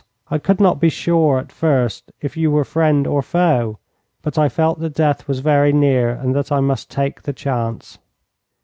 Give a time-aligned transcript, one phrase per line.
[0.31, 3.77] I could not be sure at first if you were friend or foe,
[4.23, 7.99] but I felt that death was very near, and that I must take the chance.'